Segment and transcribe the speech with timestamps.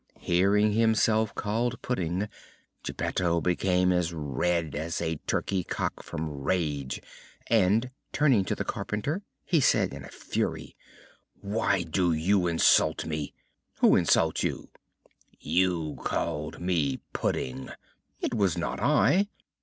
[0.17, 2.27] Hearing himself called Pudding,
[2.81, 7.03] Geppetto became as red as a turkey cock from rage
[7.51, 10.75] and, turning to the carpenter, he said in a fury:
[11.39, 13.35] "Why do you insult me?"
[13.81, 14.71] "Who insults you?"
[15.39, 17.69] "You called me Pudding!"
[18.21, 19.27] "It was not I!"